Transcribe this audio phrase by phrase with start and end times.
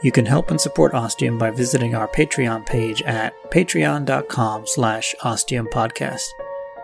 [0.00, 6.28] You can help and support Ostium by visiting our Patreon page at patreon.com slash ostiumpodcast,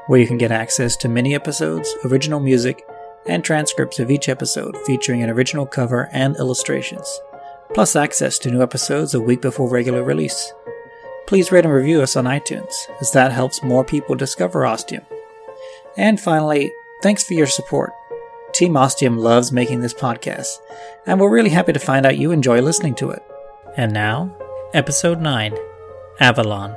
[0.08, 2.84] where you can get access to mini episodes, original music,
[3.26, 7.20] and transcripts of each episode featuring an original cover and illustrations,
[7.72, 10.52] plus access to new episodes a week before regular release.
[11.26, 15.06] Please rate and review us on iTunes, as that helps more people discover Ostium.
[15.96, 17.92] And finally, thanks for your support.
[18.54, 20.58] Team Ostium loves making this podcast,
[21.06, 23.20] and we're really happy to find out you enjoy listening to it.
[23.76, 24.32] And now,
[24.72, 25.58] Episode 9
[26.20, 26.76] Avalon.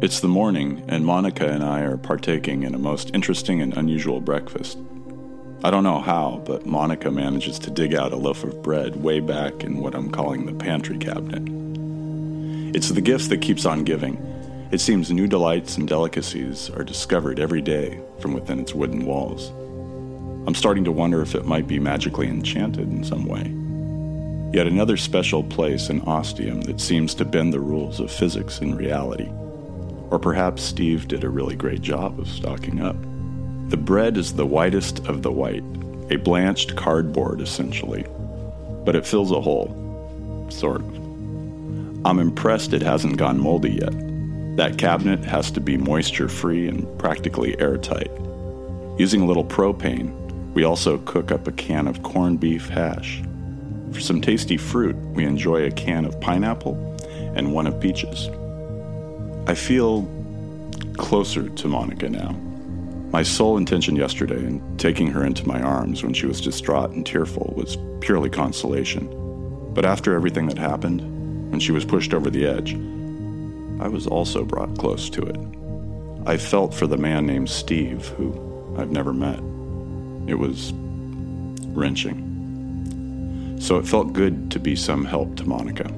[0.00, 4.22] It's the morning, and Monica and I are partaking in a most interesting and unusual
[4.22, 4.78] breakfast.
[5.64, 9.18] I don't know how, but Monica manages to dig out a loaf of bread way
[9.18, 11.42] back in what I'm calling the pantry cabinet.
[12.76, 14.24] It's the gift that keeps on giving.
[14.70, 19.48] It seems new delights and delicacies are discovered every day from within its wooden walls.
[20.46, 23.52] I'm starting to wonder if it might be magically enchanted in some way.
[24.56, 28.78] Yet another special place in Ostium that seems to bend the rules of physics and
[28.78, 29.28] reality.
[30.10, 32.96] Or perhaps Steve did a really great job of stocking up.
[33.68, 35.62] The bread is the whitest of the white,
[36.10, 38.06] a blanched cardboard essentially,
[38.86, 40.46] but it fills a hole.
[40.48, 40.96] Sort of.
[42.06, 43.92] I'm impressed it hasn't gone moldy yet.
[44.56, 48.10] That cabinet has to be moisture free and practically airtight.
[48.96, 50.14] Using a little propane,
[50.54, 53.22] we also cook up a can of corned beef hash.
[53.92, 56.74] For some tasty fruit, we enjoy a can of pineapple
[57.36, 58.30] and one of peaches.
[59.46, 60.08] I feel
[60.96, 62.34] closer to Monica now.
[63.10, 67.06] My sole intention yesterday in taking her into my arms when she was distraught and
[67.06, 69.08] tearful was purely consolation.
[69.72, 71.00] But after everything that happened,
[71.50, 72.74] when she was pushed over the edge,
[73.80, 75.38] I was also brought close to it.
[76.28, 79.38] I felt for the man named Steve, who I've never met.
[80.28, 80.74] It was
[81.68, 83.56] wrenching.
[83.58, 85.90] So it felt good to be some help to Monica.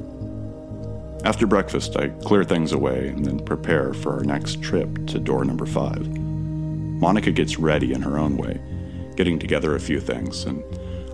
[1.25, 5.45] After breakfast, I clear things away and then prepare for our next trip to door
[5.45, 6.09] number five.
[7.01, 8.61] Monica gets ready in her own way,
[9.17, 10.63] getting together a few things, and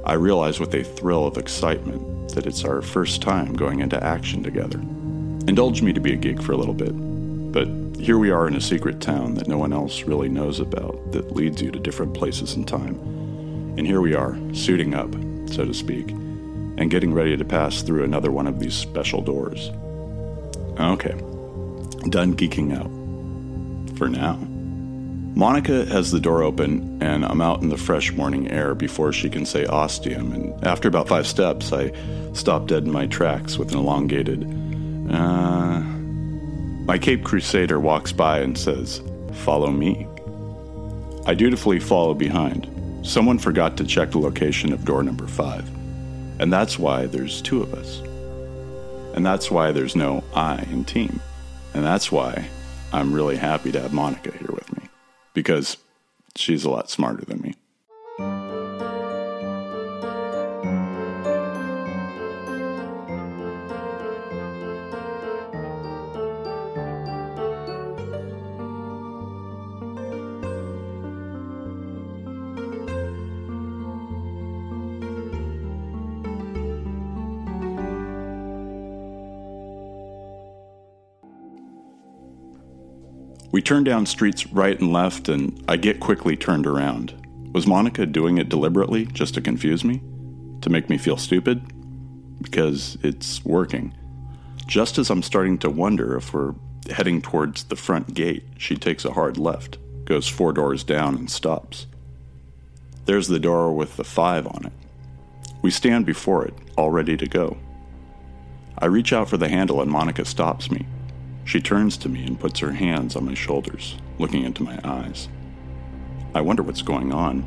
[0.05, 4.43] I realize with a thrill of excitement that it's our first time going into action
[4.43, 4.79] together.
[5.49, 6.93] Indulge me to be a geek for a little bit,
[7.53, 7.69] but
[8.03, 11.37] here we are in a secret town that no one else really knows about that
[11.37, 12.97] leads you to different places in time.
[13.79, 15.13] And here we are, suiting up,
[15.49, 19.71] so to speak, and getting ready to pass through another one of these special doors.
[20.81, 21.15] Okay,
[22.11, 22.91] done geeking out.
[23.97, 24.39] For now.
[25.37, 29.29] Monica has the door open, and I'm out in the fresh morning air before she
[29.29, 30.33] can say ostium.
[30.33, 31.93] And after about five steps, I
[32.33, 34.45] stop dead in my tracks with an elongated,
[35.13, 35.81] uh.
[36.87, 39.03] My Cape Crusader walks by and says,
[39.45, 40.07] Follow me.
[41.27, 42.71] I dutifully follow behind.
[43.07, 45.69] Someone forgot to check the location of door number five.
[46.41, 47.99] And that's why there's two of us.
[49.15, 51.21] And that's why there's no I in team.
[51.75, 52.49] And that's why
[52.93, 54.86] I'm really happy to have Monica here with me.
[55.37, 55.77] Because
[56.35, 57.55] she's a lot smarter than me.
[83.57, 87.15] We turn down streets right and left, and I get quickly turned around.
[87.55, 90.03] Was Monica doing it deliberately just to confuse me?
[90.61, 91.63] To make me feel stupid?
[92.43, 93.95] Because it's working.
[94.67, 96.55] Just as I'm starting to wonder if we're
[96.91, 101.31] heading towards the front gate, she takes a hard left, goes four doors down, and
[101.31, 101.87] stops.
[103.07, 104.73] There's the door with the five on it.
[105.63, 107.57] We stand before it, all ready to go.
[108.77, 110.87] I reach out for the handle, and Monica stops me.
[111.47, 115.29] She turns to me and puts her hands on my shoulders, looking into my eyes.
[116.35, 117.45] I wonder what's going on,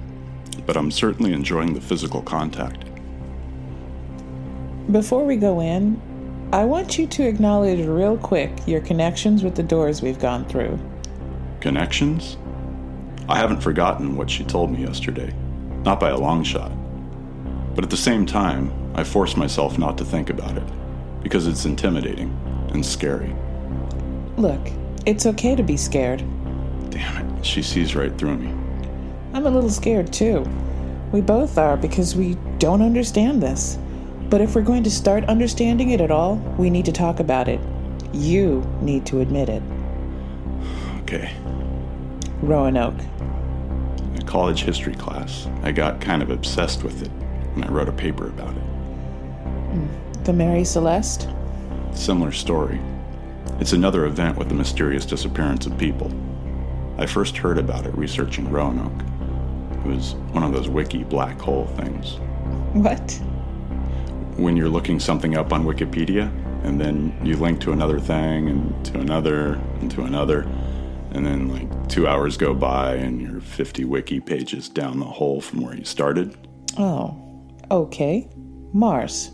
[0.65, 2.85] but I'm certainly enjoying the physical contact.
[4.89, 6.01] Before we go in,
[6.53, 10.79] I want you to acknowledge real quick your connections with the doors we've gone through.
[11.59, 12.37] Connections?
[13.27, 15.33] I haven't forgotten what she told me yesterday,
[15.83, 16.71] not by a long shot.
[17.75, 21.65] But at the same time, I force myself not to think about it, because it's
[21.65, 22.29] intimidating
[22.69, 23.35] and scary.
[24.39, 24.71] Look,
[25.05, 26.23] it's okay to be scared.
[26.91, 28.47] Damn it, she sees right through me.
[29.33, 30.47] I'm a little scared too.
[31.11, 33.77] We both are because we don't understand this.
[34.29, 37.49] But if we're going to start understanding it at all, we need to talk about
[37.49, 37.59] it.
[38.13, 39.61] You need to admit it.
[41.01, 41.33] Okay.
[42.41, 43.01] Roanoke.
[44.13, 47.11] In a college history class, I got kind of obsessed with it
[47.55, 50.23] when I wrote a paper about it.
[50.23, 51.27] The Mary Celeste?
[51.93, 52.79] Similar story.
[53.59, 56.09] It's another event with the mysterious disappearance of people.
[56.97, 59.03] I first heard about it researching Roanoke.
[59.73, 62.15] It was one of those wiki black hole things.
[62.71, 63.11] What?
[64.37, 66.31] When you're looking something up on Wikipedia,
[66.63, 70.47] and then you link to another thing, and to another, and to another,
[71.11, 75.41] and then like two hours go by, and you're 50 wiki pages down the hole
[75.41, 76.37] from where you started.
[76.77, 78.29] Oh, okay.
[78.71, 79.31] Mars.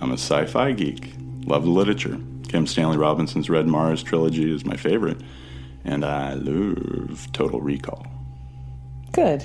[0.00, 1.14] I'm a sci fi geek.
[1.46, 2.20] Love the literature.
[2.54, 5.20] Kim Stanley Robinson's Red Mars trilogy is my favorite,
[5.84, 8.06] and I love Total Recall.
[9.10, 9.42] Good.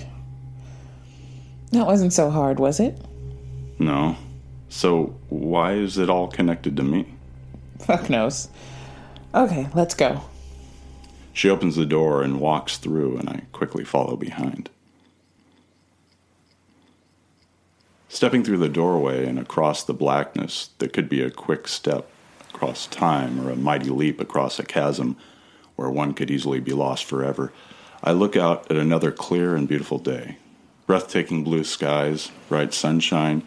[1.71, 3.01] That wasn't so hard, was it?
[3.79, 4.15] No.
[4.69, 7.07] So, why is it all connected to me?
[7.79, 8.47] Fuck knows.
[9.33, 10.21] Okay, let's go.
[11.33, 14.69] She opens the door and walks through, and I quickly follow behind.
[18.07, 22.07] Stepping through the doorway and across the blackness that could be a quick step
[22.53, 25.15] across time or a mighty leap across a chasm
[25.75, 27.51] where one could easily be lost forever,
[28.03, 30.37] I look out at another clear and beautiful day.
[30.87, 33.43] Breathtaking blue skies, bright sunshine,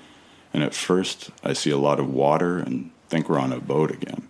[0.52, 3.90] and at first I see a lot of water and think we're on a boat
[3.90, 4.28] again.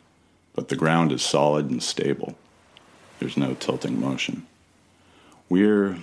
[0.55, 2.37] But the ground is solid and stable.
[3.19, 4.47] There's no tilting motion.
[5.49, 5.99] We're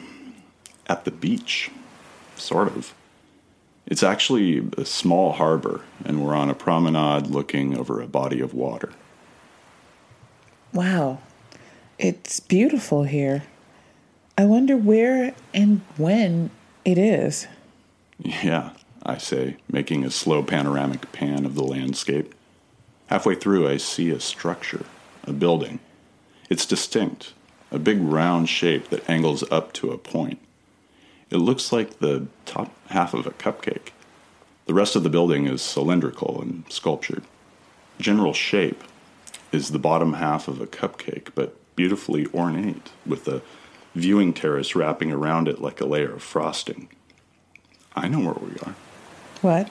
[0.87, 1.71] at the beach,
[2.35, 2.93] sort of.
[3.89, 8.53] It's actually a small harbor, and we're on a promenade looking over a body of
[8.53, 8.91] water.
[10.71, 11.17] Wow,
[11.97, 13.43] it's beautiful here.
[14.37, 16.51] I wonder where and when
[16.85, 17.47] it is.
[18.19, 18.71] Yeah,
[19.03, 22.35] I say, making a slow panoramic pan of the landscape.
[23.07, 24.85] Halfway through, I see a structure,
[25.25, 25.79] a building.
[26.47, 27.33] It's distinct,
[27.71, 30.39] a big round shape that angles up to a point.
[31.29, 33.91] It looks like the top half of a cupcake.
[34.65, 37.23] The rest of the building is cylindrical and sculptured.
[37.99, 38.83] General shape
[39.51, 43.41] is the bottom half of a cupcake, but beautifully ornate, with a
[43.95, 46.89] viewing terrace wrapping around it like a layer of frosting.
[47.95, 48.75] I know where we are.
[49.41, 49.69] What?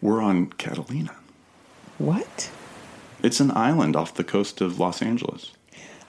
[0.00, 1.14] We're on Catalina.
[1.98, 2.50] What?
[3.22, 5.52] It's an island off the coast of Los Angeles.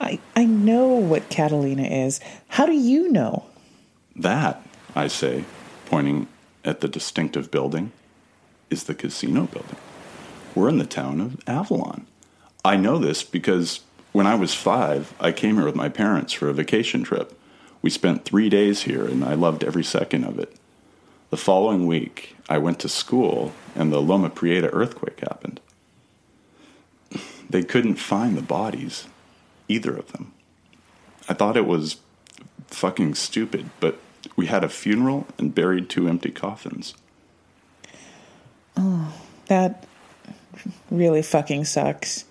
[0.00, 2.20] I, I know what Catalina is.
[2.48, 3.44] How do you know?
[4.14, 4.62] That,
[4.94, 5.44] I say,
[5.86, 6.28] pointing
[6.64, 7.92] at the distinctive building,
[8.70, 9.76] is the casino building.
[10.54, 12.06] We're in the town of Avalon.
[12.64, 13.80] I know this because
[14.12, 17.38] when I was five, I came here with my parents for a vacation trip.
[17.80, 20.54] We spent three days here, and I loved every second of it.
[21.30, 25.60] The following week, I went to school, and the Loma Prieta earthquake happened.
[27.48, 29.06] They couldn't find the bodies,
[29.68, 30.32] either of them.
[31.28, 31.96] I thought it was
[32.72, 33.98] fucking stupid, but
[34.36, 36.94] we had a funeral and buried two empty coffins.
[38.76, 39.12] Oh,
[39.46, 39.86] that
[40.90, 42.24] really fucking sucks.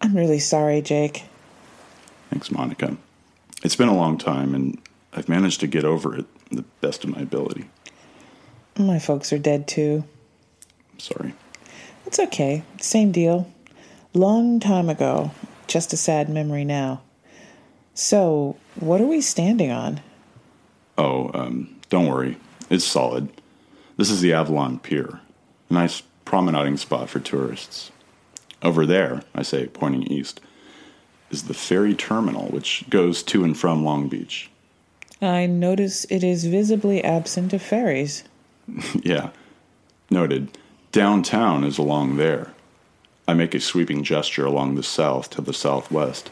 [0.00, 1.24] I'm really sorry, Jake.
[2.30, 2.96] Thanks, Monica.
[3.62, 4.78] It's been a long time, and
[5.12, 7.68] I've managed to get over it the best of my ability.
[8.78, 10.04] My folks are dead too.
[10.98, 11.34] Sorry.
[12.06, 12.62] It's okay.
[12.80, 13.50] Same deal.
[14.14, 15.32] Long time ago.
[15.66, 17.02] Just a sad memory now.
[17.94, 20.00] So, what are we standing on?
[20.96, 22.36] Oh, um, don't worry.
[22.70, 23.28] It's solid.
[23.96, 25.20] This is the Avalon Pier,
[25.70, 27.90] a nice promenading spot for tourists.
[28.62, 30.40] Over there, I say, pointing east,
[31.30, 34.50] is the ferry terminal, which goes to and from Long Beach.
[35.20, 38.24] I notice it is visibly absent of ferries.
[39.02, 39.30] yeah,
[40.10, 40.56] noted.
[40.92, 42.52] Downtown is along there.
[43.26, 46.30] I make a sweeping gesture along the south to the southwest.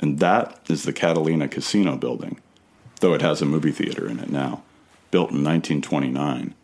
[0.00, 2.38] And that is the Catalina Casino building,
[3.00, 4.62] though it has a movie theater in it now,
[5.10, 6.54] built in 1929.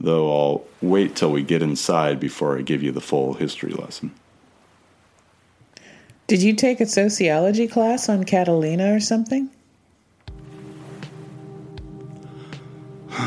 [0.00, 4.12] Though I'll wait till we get inside before I give you the full history lesson.
[6.26, 9.50] Did you take a sociology class on Catalina or something?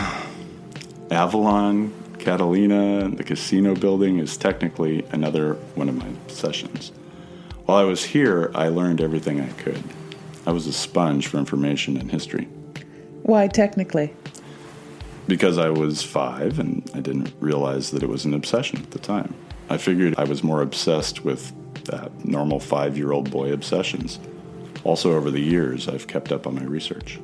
[1.11, 6.91] Avalon, Catalina, and the casino building is technically another one of my sessions.
[7.71, 9.81] While I was here, I learned everything I could.
[10.45, 12.49] I was a sponge for information and history.
[13.23, 14.13] Why, technically?
[15.25, 18.99] Because I was five and I didn't realize that it was an obsession at the
[18.99, 19.33] time.
[19.69, 21.53] I figured I was more obsessed with
[21.85, 24.19] that normal five year old boy obsessions.
[24.83, 27.21] Also, over the years, I've kept up on my research.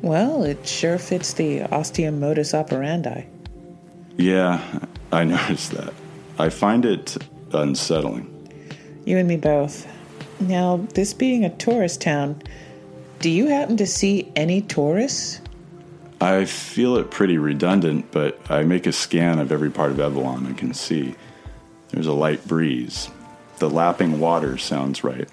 [0.00, 3.26] Well, it sure fits the ostium modus operandi.
[4.16, 4.60] Yeah,
[5.10, 5.92] I noticed that.
[6.38, 7.16] I find it
[7.52, 8.35] unsettling.
[9.06, 9.86] You and me both.
[10.40, 12.42] Now, this being a tourist town,
[13.20, 15.40] do you happen to see any tourists?
[16.20, 20.46] I feel it pretty redundant, but I make a scan of every part of Avalon
[20.46, 21.14] I can see.
[21.90, 23.08] There's a light breeze.
[23.58, 25.28] The lapping water sounds right.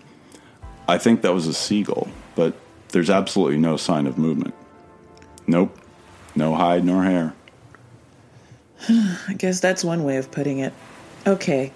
[0.87, 2.53] I think that was a seagull, but
[2.89, 4.53] there's absolutely no sign of movement.
[5.47, 5.75] Nope.
[6.35, 7.33] No hide nor hair.
[8.89, 10.73] I guess that's one way of putting it.
[11.25, 11.71] Okay,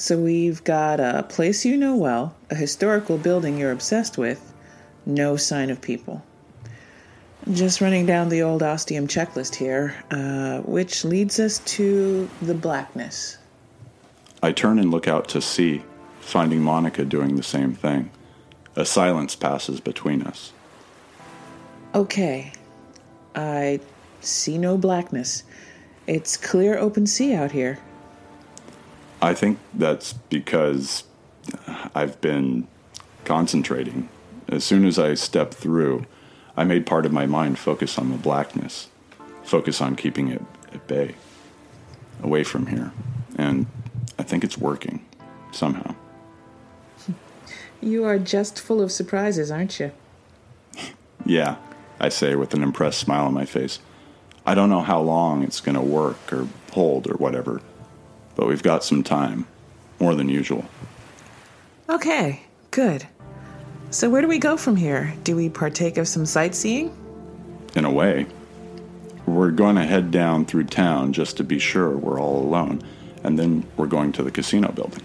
[0.00, 4.54] so we've got a place you know well, a historical building you're obsessed with,
[5.04, 6.24] no sign of people.
[7.52, 13.36] Just running down the old ostium checklist here, uh, which leads us to the blackness.
[14.42, 15.82] I turn and look out to sea,
[16.20, 18.10] finding Monica doing the same thing.
[18.76, 20.54] A silence passes between us.
[21.94, 22.54] Okay,
[23.34, 23.80] I
[24.22, 25.42] see no blackness.
[26.06, 27.78] It's clear open sea out here.
[29.22, 31.04] I think that's because
[31.94, 32.66] I've been
[33.24, 34.08] concentrating.
[34.48, 36.06] As soon as I stepped through,
[36.56, 38.88] I made part of my mind focus on the blackness,
[39.44, 41.14] focus on keeping it at bay,
[42.22, 42.92] away from here.
[43.36, 43.66] And
[44.18, 45.04] I think it's working,
[45.52, 45.94] somehow.
[47.80, 49.92] You are just full of surprises, aren't you?
[51.24, 51.56] Yeah,
[51.98, 53.78] I say with an impressed smile on my face.
[54.44, 57.60] I don't know how long it's going to work or hold or whatever,
[58.40, 59.46] but we've got some time,
[59.98, 60.64] more than usual.
[61.90, 63.06] Okay, good.
[63.90, 65.12] So, where do we go from here?
[65.24, 66.96] Do we partake of some sightseeing?
[67.76, 68.24] In a way.
[69.26, 72.82] We're going to head down through town just to be sure we're all alone,
[73.24, 75.04] and then we're going to the casino building.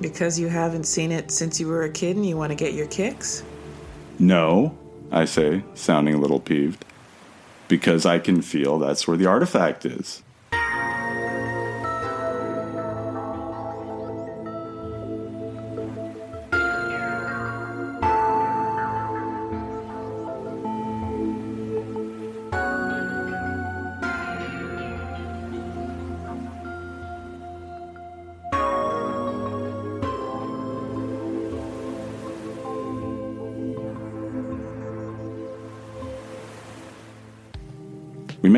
[0.00, 2.72] Because you haven't seen it since you were a kid and you want to get
[2.72, 3.44] your kicks?
[4.18, 4.78] No,
[5.12, 6.86] I say, sounding a little peeved.
[7.68, 10.22] Because I can feel that's where the artifact is.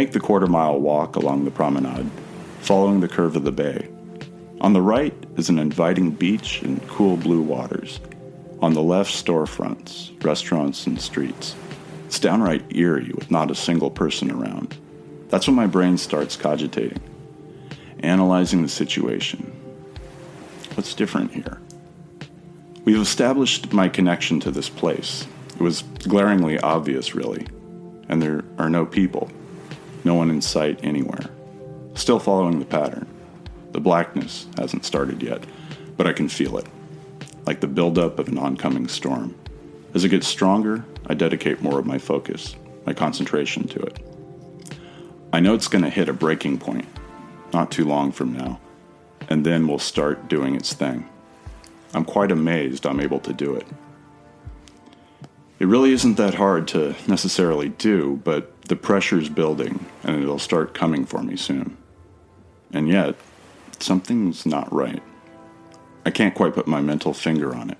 [0.08, 2.10] We make the quarter mile walk along the promenade,
[2.60, 3.90] following the curve of the bay.
[4.62, 8.00] On the right is an inviting beach and cool blue waters.
[8.62, 11.54] On the left, storefronts, restaurants, and streets.
[12.06, 14.78] It's downright eerie with not a single person around.
[15.28, 17.02] That's when my brain starts cogitating,
[18.00, 19.52] analyzing the situation.
[20.72, 21.60] What's different here?
[22.86, 25.26] We've established my connection to this place.
[25.56, 27.46] It was glaringly obvious, really,
[28.08, 29.30] and there are no people.
[30.04, 31.30] No one in sight anywhere.
[31.94, 33.06] Still following the pattern.
[33.72, 35.44] The blackness hasn't started yet,
[35.96, 36.66] but I can feel it.
[37.46, 39.34] Like the buildup of an oncoming storm.
[39.94, 43.98] As it gets stronger, I dedicate more of my focus, my concentration to it.
[45.32, 46.86] I know it's going to hit a breaking point,
[47.52, 48.60] not too long from now,
[49.28, 51.08] and then we'll start doing its thing.
[51.94, 53.66] I'm quite amazed I'm able to do it.
[55.58, 60.74] It really isn't that hard to necessarily do, but the pressure's building and it'll start
[60.74, 61.76] coming for me soon.
[62.72, 63.16] And yet,
[63.78, 65.02] something's not right.
[66.04, 67.78] I can't quite put my mental finger on it.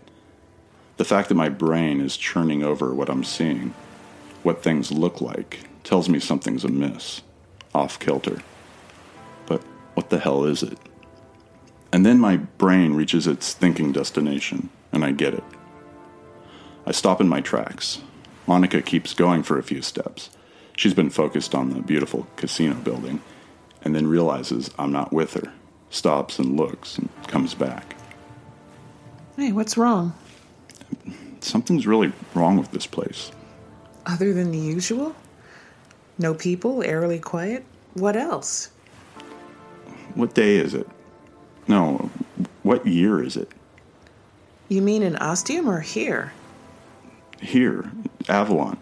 [0.97, 3.75] The fact that my brain is churning over what I'm seeing,
[4.43, 7.23] what things look like, tells me something's amiss,
[7.75, 8.43] off kilter.
[9.47, 9.63] But
[9.95, 10.79] what the hell is it?
[11.93, 15.45] And then my brain reaches its thinking destination, and I get it.
[16.87, 18.01] I stop in my tracks.
[18.47, 20.31] Monica keeps going for a few steps.
[20.79, 23.21] She's been focused on the beautiful casino building,
[23.83, 25.53] and then realizes I'm not with her,
[25.91, 27.97] stops and looks, and comes back.
[29.37, 30.15] Hey, what's wrong?
[31.41, 33.33] Something's really wrong with this place.
[34.07, 35.17] Other than the usual?
[36.17, 37.65] No people, eerily quiet?
[37.95, 38.71] What else?
[40.15, 40.87] What day is it?
[41.67, 42.09] No,
[42.63, 43.51] what year is it?
[44.69, 46.33] You mean in Ostium or here?
[47.43, 47.91] Here,
[48.29, 48.79] Avalon.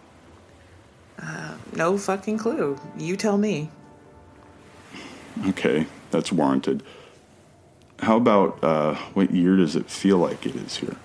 [1.18, 2.78] Uh, no fucking clue.
[2.96, 3.70] You tell me.
[5.48, 6.82] Okay, that's warranted.
[8.00, 10.96] How about uh, what year does it feel like it is here?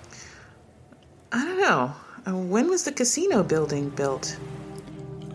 [1.32, 1.94] I don't know.
[2.26, 4.38] Uh, when was the casino building built?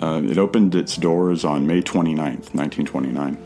[0.01, 3.37] Uh, it opened its doors on May 29th, 1929.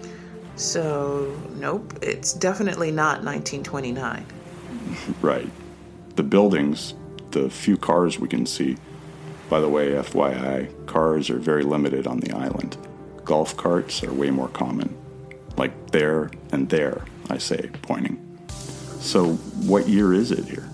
[0.58, 4.26] So, nope, it's definitely not 1929.
[5.22, 5.50] right.
[6.16, 6.94] The buildings,
[7.32, 8.78] the few cars we can see.
[9.52, 12.78] By the way, FYI, cars are very limited on the island.
[13.26, 14.96] Golf carts are way more common.
[15.58, 18.18] Like there and there, I say, pointing.
[19.02, 19.34] So,
[19.68, 20.70] what year is it here?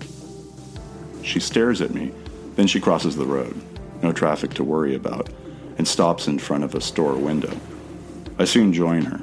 [1.24, 2.12] She stares at me,
[2.54, 3.60] then she crosses the road,
[4.00, 5.28] no traffic to worry about,
[5.76, 7.58] and stops in front of a store window.
[8.38, 9.20] I soon join her.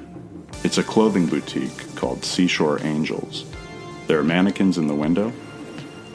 [0.65, 3.45] It's a clothing boutique called Seashore Angels.
[4.07, 5.29] There are mannequins in the window,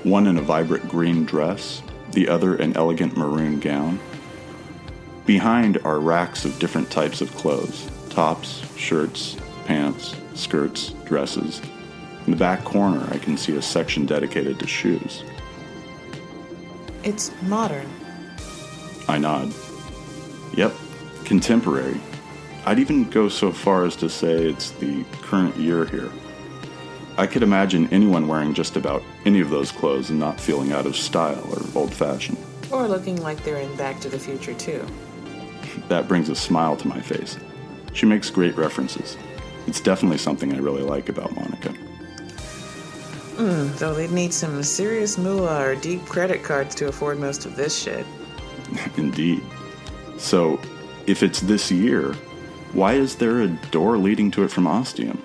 [0.03, 1.81] one in a vibrant green dress,
[2.12, 3.98] the other an elegant maroon gown.
[5.26, 11.62] Behind are racks of different types of clothes tops, shirts, pants, skirts, dresses.
[12.26, 15.24] In the back corner, I can see a section dedicated to shoes.
[17.02, 17.88] It's modern.
[19.08, 19.54] I nod.
[20.54, 20.74] Yep,
[21.24, 22.00] contemporary.
[22.66, 26.10] I'd even go so far as to say it's the current year here.
[27.20, 30.87] I could imagine anyone wearing just about any of those clothes and not feeling out
[30.87, 32.38] of style or old fashioned.
[32.70, 34.87] Or looking like they're in Back to the Future, too.
[35.88, 37.37] That brings a smile to my face.
[37.92, 39.18] She makes great references.
[39.66, 41.74] It's definitely something I really like about Monica.
[43.37, 47.54] Mm, though they'd need some serious moolah or deep credit cards to afford most of
[47.54, 48.06] this shit.
[48.96, 49.42] Indeed.
[50.16, 50.59] So,
[51.06, 52.14] if it's this year,
[52.72, 55.22] why is there a door leading to it from Ostium?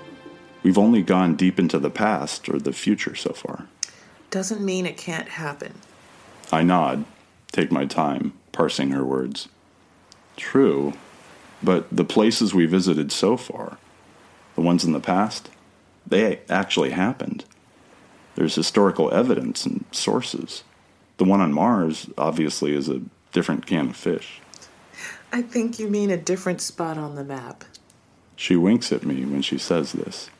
[0.65, 3.67] We've only gone deep into the past or the future so far.
[4.31, 5.75] Doesn't mean it can't happen.
[6.51, 7.05] I nod,
[7.51, 9.47] take my time, parsing her words.
[10.37, 10.93] True,
[11.61, 13.77] but the places we visited so far,
[14.55, 15.51] the ones in the past,
[16.03, 17.45] they actually happened.
[18.33, 20.63] There's historical evidence and sources.
[21.17, 24.41] The one on Mars, obviously, is a different can of fish.
[25.31, 27.65] I think you mean a different spot on the map.
[28.35, 30.31] She winks at me when she says this.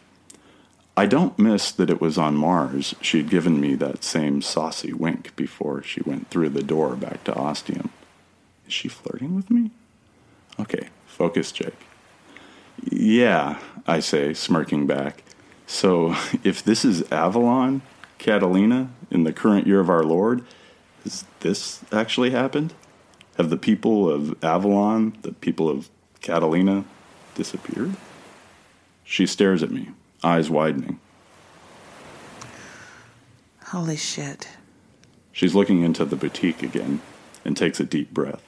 [0.98, 5.36] I don't miss that it was on Mars she'd given me that same saucy wink
[5.36, 7.90] before she went through the door back to Ostium.
[8.66, 9.72] Is she flirting with me?
[10.60, 11.76] Okay, focus, Jake.
[12.82, 15.24] Yeah, I say, smirking back.
[15.68, 17.82] So, if this is Avalon,
[18.18, 20.44] Catalina, in the current year of our Lord,
[21.04, 22.74] has this actually happened?
[23.38, 25.90] Have the people of Avalon, the people of
[26.22, 26.86] Catalina,
[27.36, 27.96] disappeared?
[29.04, 29.90] She stares at me,
[30.24, 31.00] eyes widening.
[33.66, 34.48] Holy shit.
[35.32, 37.02] She's looking into the boutique again
[37.44, 38.44] and takes a deep breath.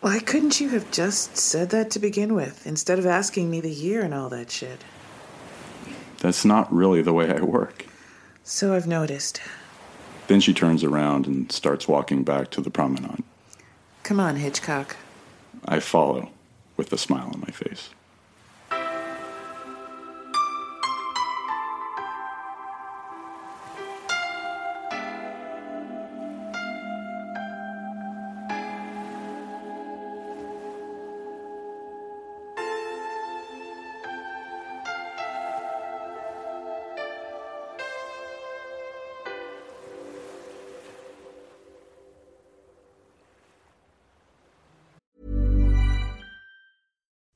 [0.00, 3.70] Why couldn't you have just said that to begin with, instead of asking me the
[3.70, 4.82] year and all that shit?
[6.18, 7.86] That's not really the way I work.
[8.42, 9.40] So I've noticed.
[10.26, 13.22] Then she turns around and starts walking back to the promenade.
[14.02, 14.96] Come on, Hitchcock.
[15.66, 16.30] I follow
[16.76, 17.90] with a smile on my face.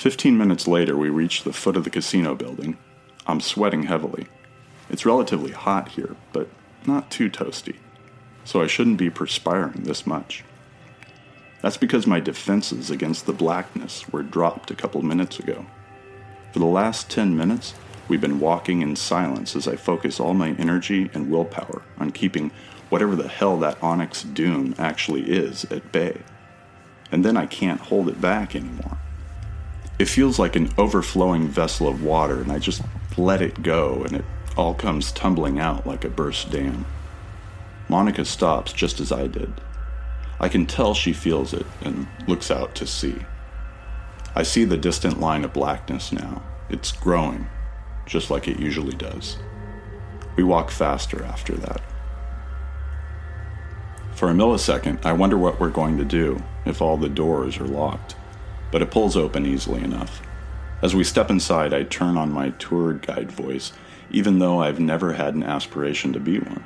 [0.00, 2.78] Fifteen minutes later, we reach the foot of the casino building.
[3.26, 4.28] I'm sweating heavily.
[4.88, 6.48] It's relatively hot here, but
[6.86, 7.76] not too toasty,
[8.42, 10.42] so I shouldn't be perspiring this much.
[11.60, 15.66] That's because my defenses against the blackness were dropped a couple minutes ago.
[16.54, 17.74] For the last 10 minutes,
[18.08, 22.52] we've been walking in silence as I focus all my energy and willpower on keeping
[22.88, 26.22] whatever the hell that onyx Doom actually is at bay.
[27.12, 28.89] and then I can't hold it back anymore.
[30.00, 32.80] It feels like an overflowing vessel of water, and I just
[33.18, 34.24] let it go, and it
[34.56, 36.86] all comes tumbling out like a burst dam.
[37.86, 39.52] Monica stops just as I did.
[40.40, 43.26] I can tell she feels it and looks out to sea.
[44.34, 46.44] I see the distant line of blackness now.
[46.70, 47.46] It's growing,
[48.06, 49.36] just like it usually does.
[50.34, 51.82] We walk faster after that.
[54.14, 57.66] For a millisecond, I wonder what we're going to do if all the doors are
[57.68, 58.16] locked,
[58.70, 60.22] but it pulls open easily enough.
[60.82, 63.72] As we step inside, I turn on my tour guide voice,
[64.10, 66.64] even though I've never had an aspiration to be one.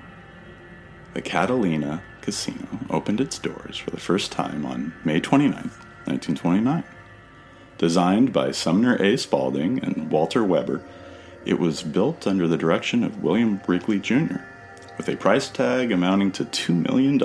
[1.14, 6.85] The Catalina Casino opened its doors for the first time on May 29, 1929.
[7.77, 9.17] Designed by Sumner A.
[9.17, 10.83] Spaulding and Walter Webber,
[11.45, 14.38] it was built under the direction of William Brinkley Jr.,
[14.97, 17.21] with a price tag amounting to $2 million.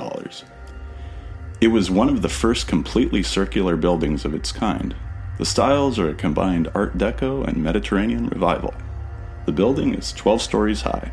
[1.61, 4.95] It was one of the first completely circular buildings of its kind.
[5.37, 8.73] The styles are a combined Art Deco and Mediterranean revival.
[9.45, 11.11] The building is 12 stories high.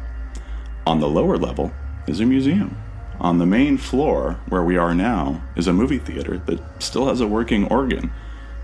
[0.87, 1.73] On the lower level
[2.07, 2.77] is a museum.
[3.19, 7.21] On the main floor, where we are now, is a movie theater that still has
[7.21, 8.13] a working organ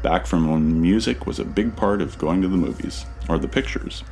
[0.03, 3.49] back from when music was a big part of going to the movies, or the
[3.49, 4.05] pictures.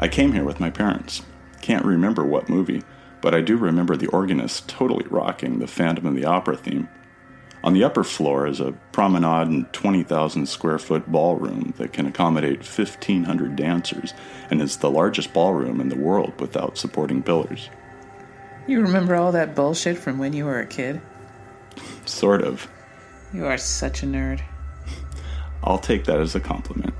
[0.00, 1.22] I came here with my parents.
[1.60, 2.82] Can't remember what movie,
[3.22, 6.88] but I do remember the organist totally rocking the Phantom of the Opera theme.
[7.64, 12.58] On the upper floor is a promenade and 20,000 square foot ballroom that can accommodate
[12.58, 14.12] 1,500 dancers
[14.50, 17.70] and is the largest ballroom in the world without supporting pillars.
[18.66, 21.00] You remember all that bullshit from when you were a kid?
[22.04, 22.68] Sort of.
[23.32, 24.42] You are such a nerd.
[25.62, 26.94] I'll take that as a compliment.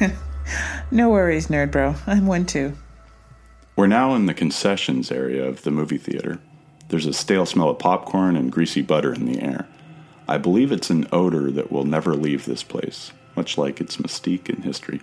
[0.90, 1.94] no worries, nerd bro.
[2.06, 2.72] I'm one too.
[3.76, 6.38] We're now in the concessions area of the movie theater.
[6.88, 9.68] There's a stale smell of popcorn and greasy butter in the air.
[10.26, 14.48] I believe it's an odor that will never leave this place, much like its mystique
[14.48, 15.02] and history.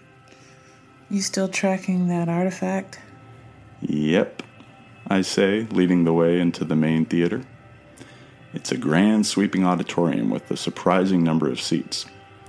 [1.11, 2.99] You still tracking that artifact?
[3.81, 4.41] Yep,
[5.07, 7.43] I say, leading the way into the main theater.
[8.55, 12.07] It's a grand sweeping auditorium with a surprising number of seats.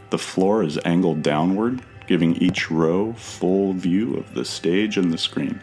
[0.08, 5.18] The floor is angled downward, giving each row full view of the stage and the
[5.18, 5.60] screen.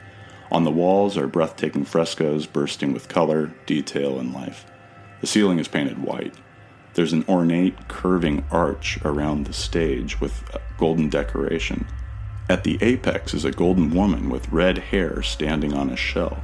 [0.51, 4.65] On the walls are breathtaking frescoes bursting with color, detail, and life.
[5.21, 6.35] The ceiling is painted white.
[6.93, 10.43] There's an ornate, curving arch around the stage with
[10.77, 11.87] golden decoration.
[12.49, 16.43] At the apex is a golden woman with red hair standing on a shell.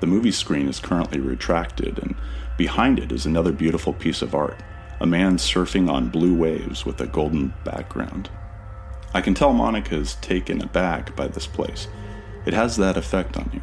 [0.00, 2.14] The movie screen is currently retracted, and
[2.56, 4.62] behind it is another beautiful piece of art
[5.00, 8.30] a man surfing on blue waves with a golden background.
[9.12, 11.88] I can tell Monica is taken aback by this place.
[12.46, 13.60] It has that effect on you.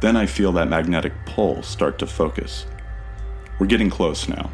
[0.00, 2.66] Then I feel that magnetic pull start to focus.
[3.58, 4.50] We're getting close now.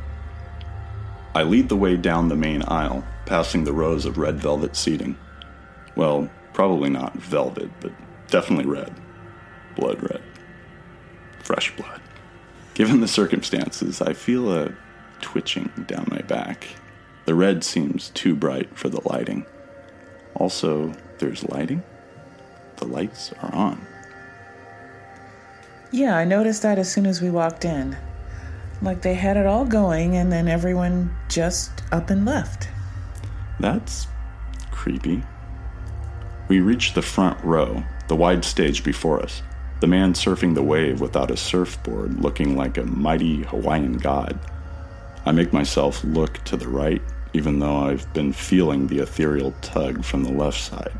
[1.34, 5.16] I lead the way down the main aisle, passing the rows of red velvet seating.
[5.96, 7.92] Well, probably not velvet, but
[8.28, 8.94] definitely red.
[9.76, 10.22] Blood red.
[11.42, 12.00] Fresh blood.
[12.74, 14.74] Given the circumstances, I feel a
[15.20, 16.66] twitching down my back.
[17.26, 19.44] The red seems too bright for the lighting.
[20.34, 21.82] Also, there's lighting.
[22.76, 23.86] The lights are on.
[25.90, 27.96] Yeah, I noticed that as soon as we walked in.
[28.82, 32.68] Like they had it all going and then everyone just up and left.
[33.60, 34.08] That's
[34.70, 35.22] creepy.
[36.48, 39.42] We reach the front row, the wide stage before us.
[39.80, 44.38] The man surfing the wave without a surfboard, looking like a mighty Hawaiian god.
[45.24, 50.04] I make myself look to the right, even though I've been feeling the ethereal tug
[50.04, 50.92] from the left side.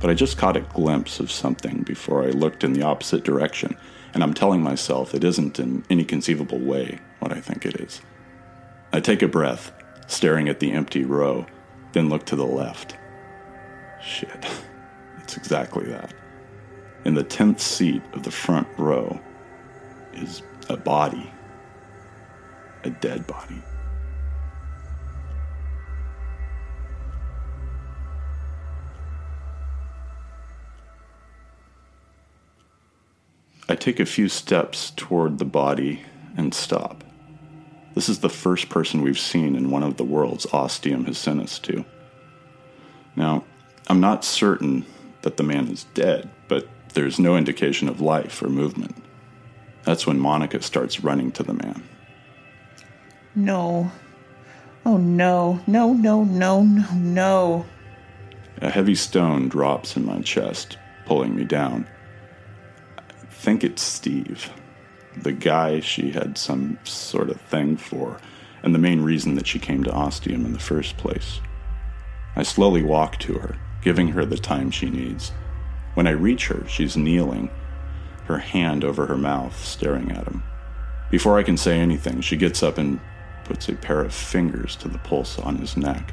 [0.00, 3.76] But I just caught a glimpse of something before I looked in the opposite direction,
[4.14, 8.00] and I'm telling myself it isn't in any conceivable way what I think it is.
[8.92, 9.72] I take a breath,
[10.06, 11.46] staring at the empty row,
[11.92, 12.96] then look to the left.
[14.02, 14.46] Shit,
[15.18, 16.14] it's exactly that.
[17.04, 19.20] In the tenth seat of the front row
[20.14, 21.32] is a body.
[22.84, 23.62] A dead body.
[33.88, 36.02] Take a few steps toward the body
[36.36, 37.02] and stop.
[37.94, 41.40] This is the first person we've seen in one of the worlds Ostium has sent
[41.40, 41.86] us to.
[43.16, 43.44] Now,
[43.86, 44.84] I'm not certain
[45.22, 48.94] that the man is dead, but there's no indication of life or movement.
[49.84, 51.82] That's when Monica starts running to the man.
[53.34, 53.90] No.
[54.84, 57.66] Oh no, no, no, no, no, no.
[58.60, 61.88] A heavy stone drops in my chest, pulling me down.
[63.38, 64.50] Think it's Steve,
[65.16, 68.18] the guy she had some sort of thing for,
[68.64, 71.40] and the main reason that she came to Ostium in the first place.
[72.34, 75.30] I slowly walk to her, giving her the time she needs.
[75.94, 77.48] When I reach her, she's kneeling,
[78.24, 80.42] her hand over her mouth, staring at him.
[81.08, 82.98] Before I can say anything, she gets up and
[83.44, 86.12] puts a pair of fingers to the pulse on his neck,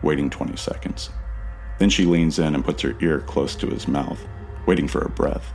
[0.00, 1.10] waiting 20 seconds.
[1.78, 4.26] Then she leans in and puts her ear close to his mouth,
[4.66, 5.52] waiting for a breath.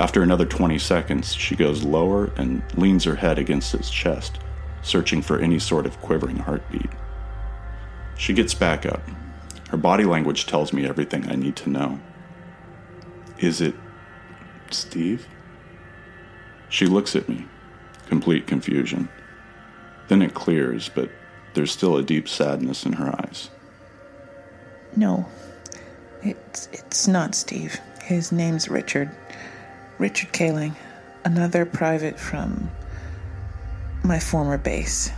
[0.00, 4.38] After another 20 seconds, she goes lower and leans her head against his chest,
[4.82, 6.90] searching for any sort of quivering heartbeat.
[8.16, 9.02] She gets back up.
[9.70, 12.00] Her body language tells me everything I need to know.
[13.38, 13.74] Is it
[14.70, 15.26] Steve?
[16.68, 17.46] She looks at me,
[18.06, 19.08] complete confusion.
[20.08, 21.10] Then it clears, but
[21.54, 23.50] there's still a deep sadness in her eyes.
[24.96, 25.26] No,
[26.22, 27.78] it's it's not Steve.
[28.02, 29.10] His name's Richard.
[29.98, 30.76] Richard Kaling,
[31.24, 32.70] another private from
[34.04, 35.10] my former base.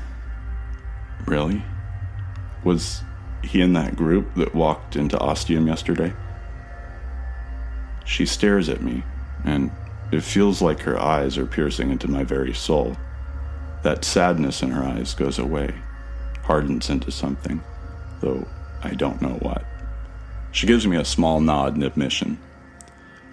[1.27, 1.63] Really?
[2.65, 3.03] Was
[3.43, 6.13] he in that group that walked into Ostium yesterday?
[8.07, 9.03] She stares at me,
[9.45, 9.71] and
[10.13, 12.97] it feels like her eyes are piercing into my very soul.
[13.83, 15.75] That sadness in her eyes goes away,
[16.43, 17.63] hardens into something,
[18.21, 18.49] though
[18.83, 19.65] I don't know what.
[20.53, 22.39] She gives me a small nod in admission.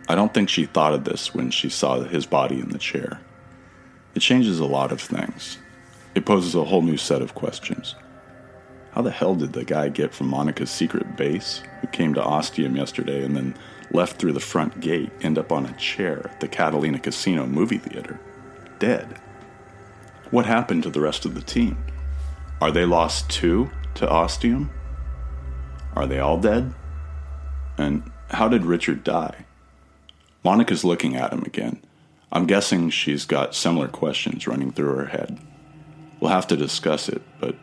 [0.10, 3.20] I don't think she thought of this when she saw his body in the chair.
[4.16, 5.58] It changes a lot of things.
[6.16, 7.96] It poses a whole new set of questions.
[8.94, 12.76] How the hell did the guy get from Monica's secret base, who came to Ostium
[12.76, 13.54] yesterday and then
[13.92, 17.78] left through the front gate, end up on a chair at the Catalina Casino movie
[17.78, 18.20] theater?
[18.80, 19.20] Dead.
[20.32, 21.78] What happened to the rest of the team?
[22.62, 24.72] Are they lost too to Ostium?
[25.96, 26.74] Are they all dead?
[27.78, 29.46] And how did Richard die?
[30.44, 31.82] Monica's looking at him again.
[32.32, 35.38] I'm guessing she's got similar questions running through her head.
[36.20, 37.56] We'll have to discuss it, but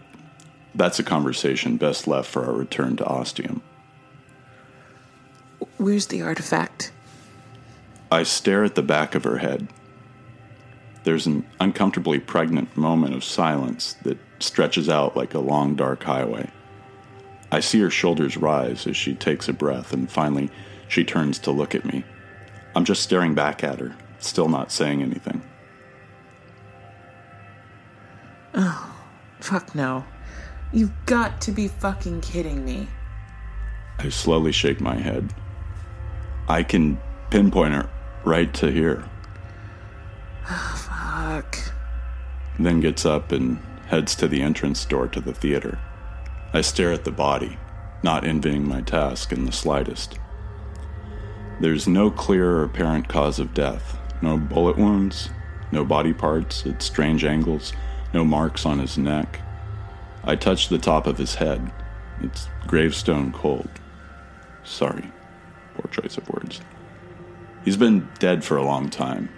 [0.74, 3.62] that's a conversation best left for our return to Ostium.
[5.76, 6.92] Where's the artifact?
[8.10, 9.68] I stare at the back of her head.
[11.04, 16.50] There's an uncomfortably pregnant moment of silence that stretches out like a long, dark highway.
[17.52, 20.50] I see her shoulders rise as she takes a breath, and finally,
[20.88, 22.04] she turns to look at me.
[22.74, 25.42] I'm just staring back at her, still not saying anything.
[28.54, 28.94] Oh,
[29.40, 30.04] fuck no.
[30.72, 32.88] You've got to be fucking kidding me.
[33.98, 35.32] I slowly shake my head.
[36.48, 37.88] I can pinpoint her
[38.24, 39.04] right to here.
[40.50, 40.88] Oh,
[41.30, 41.58] fuck.
[42.58, 45.78] Then gets up and heads to the entrance door to the theater.
[46.52, 47.58] I stare at the body,
[48.02, 50.18] not envying my task in the slightest.
[51.60, 53.98] There's no clear or apparent cause of death.
[54.20, 55.30] No bullet wounds,
[55.70, 57.72] no body parts at strange angles,
[58.12, 59.40] no marks on his neck.
[60.24, 61.70] I touch the top of his head.
[62.20, 63.68] It's gravestone cold.
[64.64, 65.12] Sorry.
[65.74, 66.60] Poor choice of words.
[67.64, 69.28] He's been dead for a long time.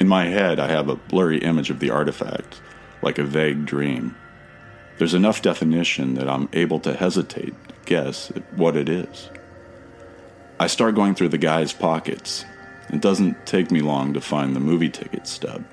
[0.00, 2.60] In my head, I have a blurry image of the artifact,
[3.02, 4.16] like a vague dream.
[4.98, 9.30] There's enough definition that I'm able to hesitate, guess at what it is.
[10.60, 12.44] I start going through the guy's pockets.
[12.92, 15.64] It doesn't take me long to find the movie ticket stub.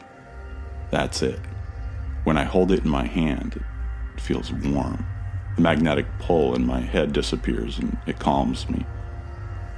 [0.91, 1.39] That's it.
[2.23, 3.63] When I hold it in my hand,
[4.13, 5.03] it feels warm.
[5.55, 8.85] The magnetic pull in my head disappears and it calms me.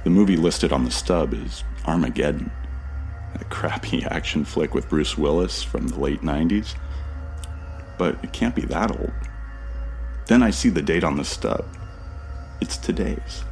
[0.04, 2.50] The movie listed on the stub is Armageddon,
[3.34, 6.74] a crappy action flick with Bruce Willis from the late 90s.
[7.96, 9.12] But it can't be that old.
[10.26, 11.64] Then I see the date on the stub.
[12.60, 13.44] It's today's.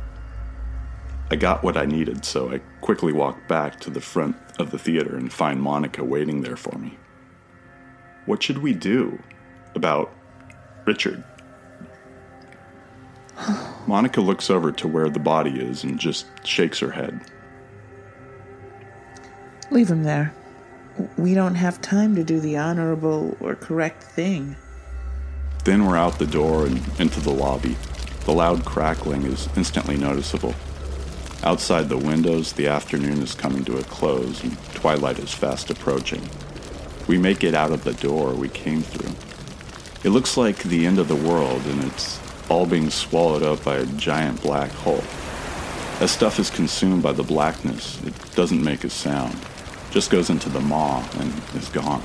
[1.28, 4.78] I got what I needed, so I quickly walk back to the front of the
[4.78, 6.98] theater and find Monica waiting there for me.
[8.26, 9.20] What should we do
[9.74, 10.12] about
[10.84, 11.24] Richard?
[13.86, 17.20] Monica looks over to where the body is and just shakes her head.
[19.70, 20.32] Leave him there.
[21.18, 24.56] We don't have time to do the honorable or correct thing.
[25.64, 27.76] Then we're out the door and into the lobby.
[28.24, 30.54] The loud crackling is instantly noticeable.
[31.42, 36.28] Outside the windows, the afternoon is coming to a close and twilight is fast approaching.
[37.06, 39.14] We make it out of the door we came through.
[40.02, 42.18] It looks like the end of the world and it's
[42.48, 45.04] all being swallowed up by a giant black hole.
[46.00, 49.36] As stuff is consumed by the blackness, it doesn't make a sound,
[49.90, 52.02] just goes into the maw and is gone.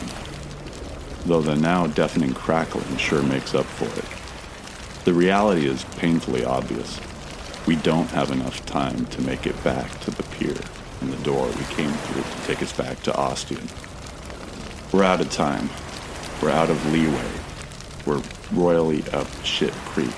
[1.26, 5.06] Though the now deafening crackling sure makes up for it.
[5.06, 7.00] The reality is painfully obvious.
[7.68, 10.58] We don't have enough time to make it back to the pier
[11.02, 13.68] and the door we came through to take us back to Ostium.
[14.92, 15.70] We're out of time.
[16.42, 17.32] We're out of leeway.
[18.06, 20.16] We're royally up Shit Creek,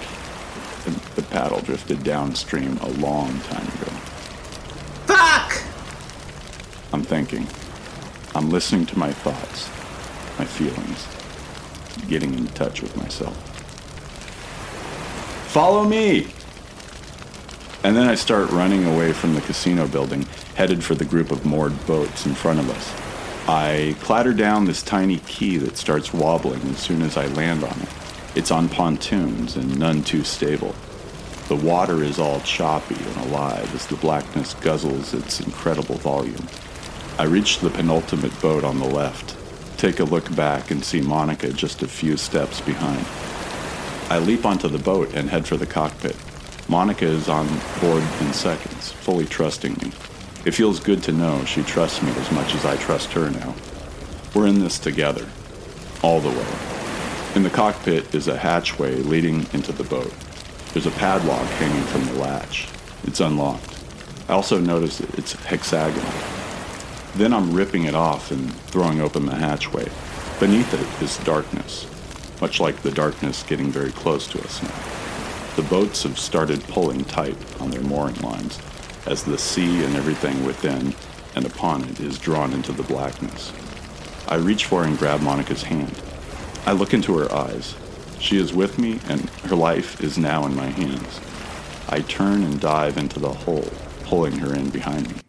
[0.85, 3.91] and the paddle drifted downstream a long time ago.
[5.05, 5.61] Fuck!
[6.93, 7.45] I'm thinking.
[8.35, 9.67] I'm listening to my thoughts,
[10.39, 11.07] my feelings,
[12.09, 13.35] getting in touch with myself.
[15.51, 16.27] Follow me!
[17.83, 20.25] And then I start running away from the casino building,
[20.55, 23.49] headed for the group of moored boats in front of us.
[23.49, 27.77] I clatter down this tiny quay that starts wobbling as soon as I land on
[27.81, 27.89] it.
[28.35, 30.73] It's on pontoons and none too stable.
[31.49, 36.47] The water is all choppy and alive as the blackness guzzles its incredible volume.
[37.19, 39.35] I reach the penultimate boat on the left,
[39.77, 43.05] take a look back and see Monica just a few steps behind.
[44.09, 46.15] I leap onto the boat and head for the cockpit.
[46.69, 47.47] Monica is on
[47.81, 49.91] board in seconds, fully trusting me.
[50.45, 53.53] It feels good to know she trusts me as much as I trust her now.
[54.33, 55.27] We're in this together,
[56.01, 56.47] all the way.
[57.35, 60.13] In the cockpit is a hatchway leading into the boat.
[60.73, 62.67] There's a padlock hanging from the latch.
[63.03, 63.77] It's unlocked.
[64.29, 66.11] I also notice it's hexagonal.
[67.15, 69.89] Then I'm ripping it off and throwing open the hatchway.
[70.39, 71.87] Beneath it is darkness,
[72.41, 75.02] much like the darkness getting very close to us now.
[75.55, 78.59] The boats have started pulling tight on their mooring lines
[79.05, 80.95] as the sea and everything within
[81.35, 83.51] and upon it is drawn into the blackness.
[84.27, 86.01] I reach for and grab Monica's hand.
[86.65, 87.75] I look into her eyes.
[88.19, 91.19] She is with me, and her life is now in my hands.
[91.89, 93.69] I turn and dive into the hole,
[94.03, 95.22] pulling her in behind me.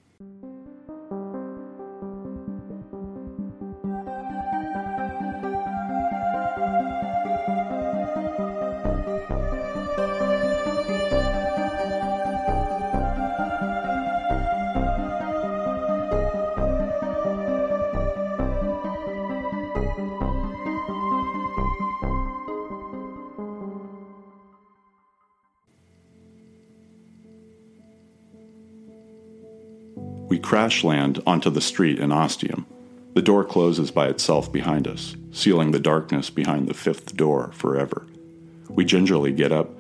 [30.35, 32.67] We crash land onto the street in Ostium.
[33.15, 38.05] The door closes by itself behind us, sealing the darkness behind the fifth door forever.
[38.69, 39.71] We gingerly get up,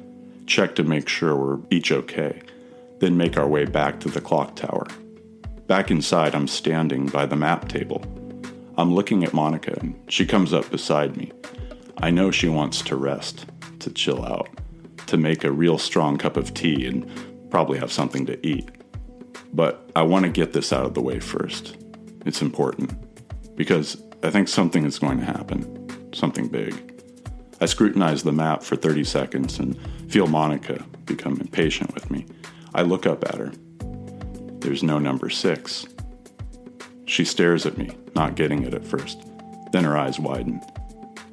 [0.46, 2.40] check to make sure we're each okay,
[3.00, 4.86] then make our way back to the clock tower.
[5.66, 8.04] Back inside, I'm standing by the map table.
[8.78, 11.32] I'm looking at Monica, and she comes up beside me.
[11.98, 13.46] I know she wants to rest,
[13.80, 14.48] to chill out,
[15.08, 18.70] to make a real strong cup of tea and probably have something to eat.
[19.54, 21.76] But I want to get this out of the way first.
[22.26, 22.92] It's important
[23.56, 27.00] because I think something is going to happen, something big.
[27.60, 29.78] I scrutinize the map for 30 seconds and
[30.10, 32.26] feel Monica become impatient with me.
[32.74, 33.52] I look up at her.
[34.58, 35.86] There's no number six.
[37.06, 39.22] She stares at me, not getting it at first.
[39.70, 40.60] Then her eyes widen.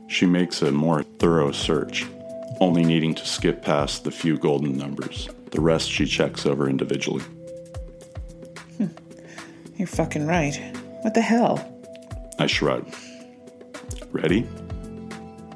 [0.08, 2.06] She makes a more thorough search,
[2.60, 5.28] only needing to skip past the few golden numbers.
[5.50, 7.24] The rest she checks over individually.
[9.82, 10.56] You're fucking right.
[11.02, 11.68] What the hell?
[12.38, 12.88] I shrug.
[14.12, 14.48] Ready?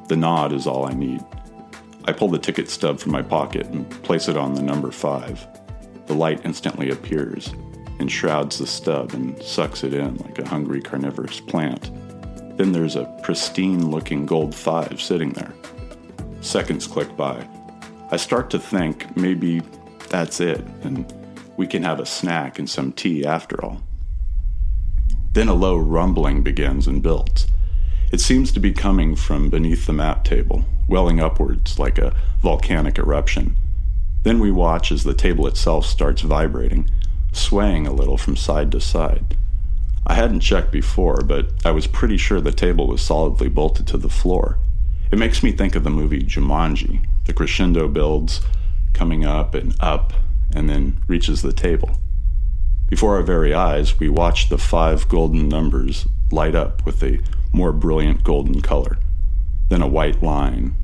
[0.07, 1.23] The nod is all I need.
[2.05, 5.47] I pull the ticket stub from my pocket and place it on the number five.
[6.07, 7.53] The light instantly appears,
[7.99, 11.91] enshrouds the stub, and sucks it in like a hungry carnivorous plant.
[12.57, 15.53] Then there's a pristine looking gold five sitting there.
[16.41, 17.47] Seconds click by.
[18.09, 19.61] I start to think maybe
[20.09, 21.13] that's it, and
[21.57, 23.83] we can have a snack and some tea after all.
[25.35, 27.47] Then a low rumbling begins and builds.
[28.09, 32.97] It seems to be coming from beneath the map table, welling upwards like a volcanic
[32.97, 33.57] eruption.
[34.23, 36.89] Then we watch as the table itself starts vibrating,
[37.33, 39.35] swaying a little from side to side.
[40.07, 43.97] I hadn't checked before, but I was pretty sure the table was solidly bolted to
[43.97, 44.57] the floor.
[45.11, 47.05] It makes me think of the movie Jumanji.
[47.25, 48.39] The crescendo builds,
[48.93, 50.13] coming up and up,
[50.55, 51.99] and then reaches the table.
[52.87, 57.19] Before our very eyes, we watch the five golden numbers light up with a
[57.51, 58.99] more brilliant golden color.
[59.69, 60.75] Then a white line.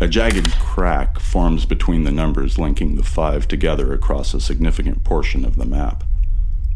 [0.00, 5.44] A jagged crack forms between the numbers, linking the five together across a significant portion
[5.44, 6.04] of the map.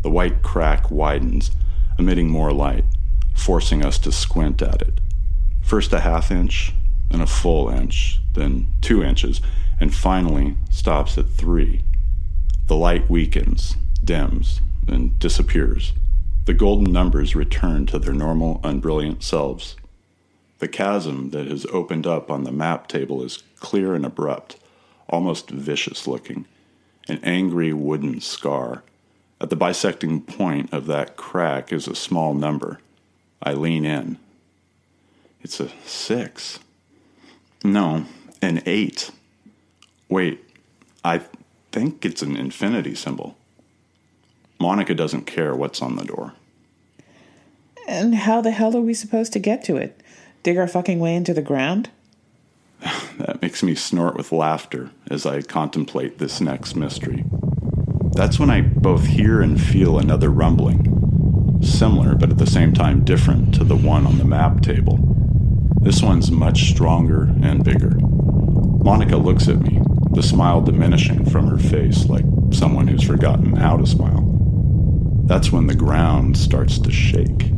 [0.02, 1.52] The white crack widens,
[1.96, 2.84] emitting more light,
[3.34, 5.00] forcing us to squint at it.
[5.60, 6.72] First a half inch,
[7.10, 9.40] then a full inch, then two inches,
[9.78, 11.84] and finally stops at three.
[12.66, 15.92] The light weakens, dims, and disappears.
[16.44, 19.76] The golden numbers return to their normal, unbrilliant selves.
[20.58, 24.56] The chasm that has opened up on the map table is clear and abrupt,
[25.08, 26.46] almost vicious looking,
[27.08, 28.82] an angry wooden scar.
[29.40, 32.78] At the bisecting point of that crack is a small number.
[33.42, 34.18] I lean in.
[35.42, 36.60] It's a six.
[37.64, 38.06] No,
[38.40, 39.10] an eight.
[40.08, 40.44] Wait,
[41.04, 41.22] I
[41.72, 43.36] think it's an infinity symbol.
[44.62, 46.34] Monica doesn't care what's on the door.
[47.88, 50.00] And how the hell are we supposed to get to it?
[50.44, 51.90] Dig our fucking way into the ground?
[53.18, 57.24] That makes me snort with laughter as I contemplate this next mystery.
[58.14, 63.04] That's when I both hear and feel another rumbling, similar but at the same time
[63.04, 64.98] different to the one on the map table.
[65.80, 67.96] This one's much stronger and bigger.
[68.00, 69.80] Monica looks at me,
[70.12, 74.31] the smile diminishing from her face like someone who's forgotten how to smile.
[75.24, 77.50] That's when the ground starts to shake.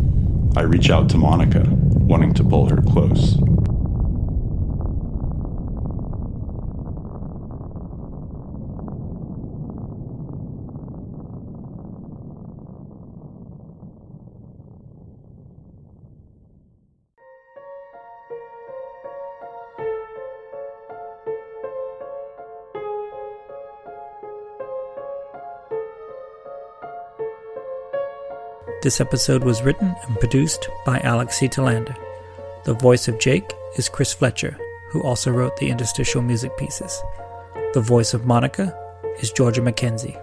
[0.57, 3.37] I reach out to Monica, wanting to pull her close.
[28.85, 31.49] This episode was written and produced by Alex C.
[31.49, 31.97] Telander.
[32.65, 34.59] The voice of Jake is Chris Fletcher,
[34.91, 37.03] who also wrote the interstitial music pieces.
[37.73, 38.79] The voice of Monica
[39.21, 40.21] is Georgia McKenzie.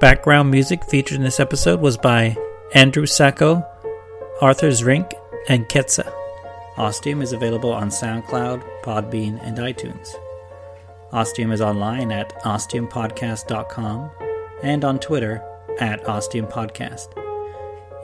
[0.00, 2.36] Background music featured in this episode was by
[2.74, 3.66] Andrew Sacco,
[4.42, 5.10] Arthur Zrink,
[5.48, 6.12] and Ketsa.
[6.76, 10.14] Ostium is available on SoundCloud, Podbean, and iTunes.
[11.10, 14.10] Ostium is online at ostiumpodcast.com
[14.62, 15.42] and on Twitter
[15.80, 17.21] at ostiumpodcast.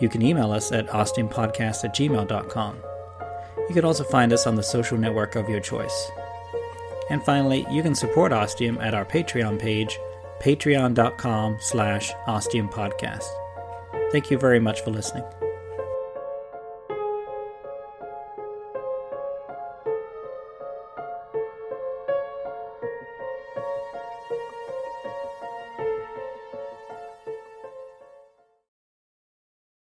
[0.01, 2.76] You can email us at ostiumpodcast at gmail.com.
[3.68, 6.11] You can also find us on the social network of your choice.
[7.11, 9.99] And finally, you can support Ostium at our Patreon page,
[10.40, 13.28] patreon.com slash ostiumpodcast.
[14.12, 15.24] Thank you very much for listening.